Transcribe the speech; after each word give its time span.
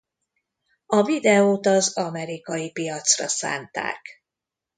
A 0.85 1.03
videót 1.03 1.65
az 1.65 1.97
amerikai 1.97 2.71
piacra 2.71 3.27
szánták. 3.27 4.01